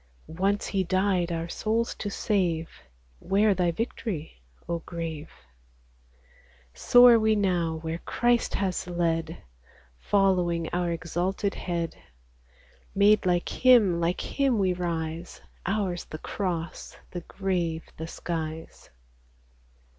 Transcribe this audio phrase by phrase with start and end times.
[0.25, 2.67] Once he died our souls to save:
[3.19, 5.29] Where thy victory, O grave?
[6.73, 9.43] 68 Soar we now where Christ has led,
[9.99, 11.91] Following our exalted Head•
[12.95, 18.89] Made like Him, like Him we rise; Ours the cross, the grave, the skies.